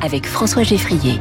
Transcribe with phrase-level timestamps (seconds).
[0.00, 1.18] Avec François Geffrier.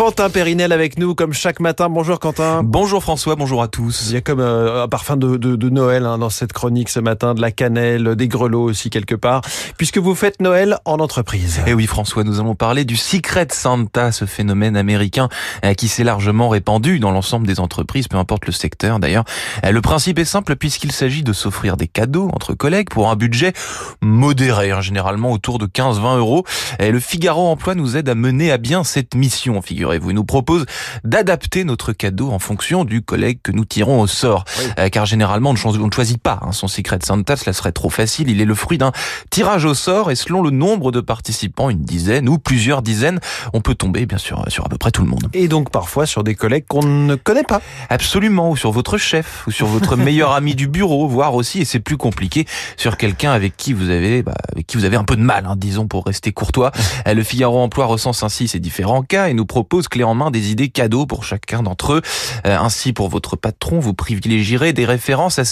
[0.00, 1.90] Quentin Périnel avec nous comme chaque matin.
[1.90, 2.62] Bonjour Quentin.
[2.64, 4.06] Bonjour François, bonjour à tous.
[4.08, 6.88] Il y a comme euh, un parfum de, de, de Noël hein, dans cette chronique
[6.88, 9.42] ce matin, de la cannelle, des grelots aussi quelque part,
[9.76, 11.58] puisque vous faites Noël en entreprise.
[11.66, 15.28] Et Eh oui François, nous allons parler du Secret Santa, ce phénomène américain
[15.66, 19.24] euh, qui s'est largement répandu dans l'ensemble des entreprises, peu importe le secteur d'ailleurs.
[19.66, 23.16] Euh, Le principe est simple puisqu'il s'agit de s'offrir des cadeaux entre collègues pour un
[23.16, 23.52] budget
[24.00, 26.46] modéré, hein, généralement autour de 15-20 euros.
[26.78, 29.58] Et le Figaro Emploi nous aide à mener à bien cette mission,
[29.90, 30.10] figurez-vous.
[30.10, 30.66] Il nous propose
[31.04, 34.44] d'adapter notre cadeau en fonction du collègue que nous tirons au sort.
[34.58, 34.66] Oui.
[34.78, 38.30] Euh, car généralement, on ne choisit pas hein, son Secret Santa, cela serait trop facile.
[38.30, 38.92] Il est le fruit d'un
[39.30, 43.20] tirage au sort et selon le nombre de participants, une dizaine ou plusieurs dizaines,
[43.52, 45.28] on peut tomber bien sûr sur à peu près tout le monde.
[45.32, 47.60] Et donc parfois sur des collègues qu'on ne connaît pas.
[47.88, 51.64] Absolument, ou sur votre chef, ou sur votre meilleur ami du bureau, voire aussi, et
[51.64, 52.46] c'est plus compliqué,
[52.76, 55.46] sur quelqu'un avec qui vous avez, bah, avec qui vous avez un peu de mal,
[55.46, 56.70] hein, disons pour rester courtois.
[57.06, 60.30] Euh, Le Figaro Emploi recense ainsi ces différents cas et nous propose clé en main
[60.30, 62.02] des idées cadeaux pour chacun d'entre eux.
[62.46, 65.44] Euh, ainsi, pour votre patron, vous privilégierez des références à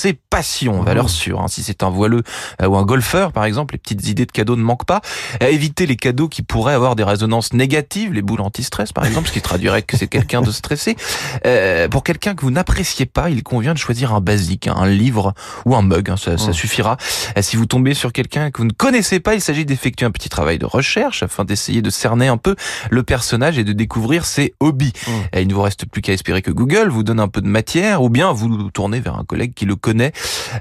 [0.42, 1.40] ses passions, valeur sûre.
[1.40, 1.48] hein.
[1.48, 2.22] Si c'est un voileux
[2.62, 5.00] euh, ou un golfeur, par exemple, les petites idées de cadeaux ne manquent pas.
[5.42, 9.28] Euh, évitez les cadeaux qui pourraient avoir des résonances négatives, les boules anti-stress, par exemple,
[9.28, 10.96] ce qui traduirait que c'est quelqu'un de stressé.
[11.46, 14.88] Euh, pour quelqu'un que vous n'appréciez pas, il convient de choisir un basique, hein, un
[14.88, 15.34] livre
[15.66, 16.52] ou un mug, hein, ça, ça Mm.
[16.54, 16.96] suffira.
[17.36, 20.10] Euh, si vous tombez sur quelqu'un que vous ne connaissez pas, il s'agit d'effectuer un
[20.10, 22.54] petit travail de recherche afin d'essayer de cerner un peu
[22.90, 24.92] le personnage et de découvrir ses hobbies.
[25.06, 25.10] Mm.
[25.34, 27.48] Et il ne vous reste plus qu'à espérer que Google vous donne un peu de
[27.48, 30.12] matière ou bien vous tournez vers un collègue qui le connaît.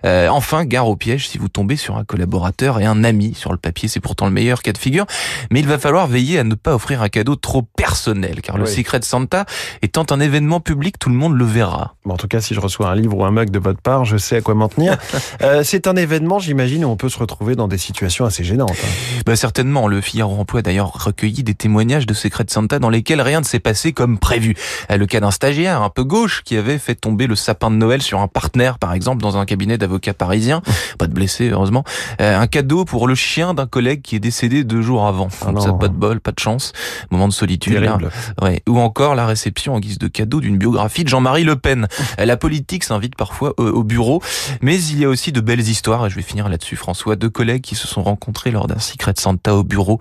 [0.06, 3.34] Euh, enfin, gare au piège si vous tombez sur un collaborateur et un ami.
[3.36, 5.06] Sur le papier, c'est pourtant le meilleur cas de figure.
[5.52, 8.66] Mais il va falloir veiller à ne pas offrir un cadeau trop personnel, car le.
[8.68, 9.46] Secret Santa
[9.82, 11.96] étant un événement public, tout le monde le verra.
[12.06, 14.06] Bon, en tout cas, si je reçois un livre ou un mug de votre part,
[14.06, 14.98] je sais à quoi m'en tenir.
[15.42, 18.72] Euh, c'est un événement, j'imagine, où on peut se retrouver dans des situations assez gênantes.
[18.72, 19.22] hein.
[19.26, 23.22] Bah certainement, le Figaro Emploi a d'ailleurs recueilli des témoignages de Secret Santa dans lesquels
[23.22, 24.56] rien ne s'est passé comme prévu.
[24.92, 27.76] Euh, Le cas d'un stagiaire un peu gauche qui avait fait tomber le sapin de
[27.76, 30.62] Noël sur un partenaire, par exemple, dans un cabinet d'avocats parisien.
[30.98, 31.84] Pas de blessés, heureusement.
[32.22, 35.28] Euh, un cadeau pour le chien d'un collègue qui est décédé deux jours avant.
[35.42, 36.74] Ah Donc ça, pas de bol, pas de chance.
[37.12, 37.74] Moment de solitude.
[37.74, 37.82] là.
[37.88, 38.12] Terrible.
[38.42, 38.62] Ouais.
[38.68, 41.88] Ou encore la réception en guise de cadeau d'une biographie de Jean-Marie Le Pen.
[42.20, 44.22] Euh, La politique s'invite parfois au, au bureau,
[44.62, 47.30] mais il y a aussi de belles histoires, et je vais finir là-dessus François, deux
[47.30, 50.00] collègues qui se sont rencontrés lors d'un Secret Santa au bureau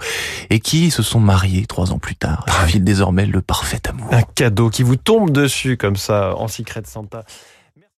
[0.50, 2.44] et qui se sont mariés trois ans plus tard.
[2.66, 4.08] Ils vivent désormais le parfait amour.
[4.12, 7.24] Un cadeau qui vous tombe dessus comme ça en Secret Santa.